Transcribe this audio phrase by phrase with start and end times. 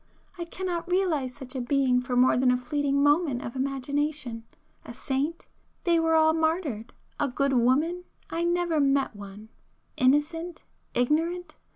[0.35, 4.45] I cannot realize such a being for more than a fleeting moment of imagination.
[4.83, 5.45] A saint?
[5.83, 6.91] They were all martyred.
[7.19, 8.05] A good woman?
[8.27, 9.49] I never met one.
[9.97, 11.53] Innocent?—ignorant?